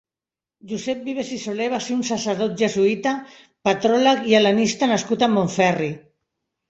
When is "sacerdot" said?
2.07-2.57